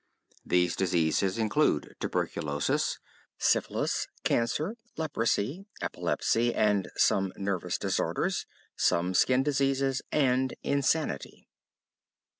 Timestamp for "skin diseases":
9.13-10.01